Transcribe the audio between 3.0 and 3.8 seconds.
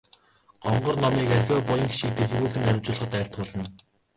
айлтгуулна.